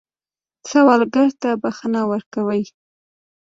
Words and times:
سوالګر 0.69 1.29
ته 1.41 1.49
بښنه 1.61 2.01
ورکوئ 2.11 2.63